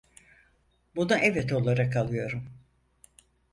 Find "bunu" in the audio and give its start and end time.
0.95-1.15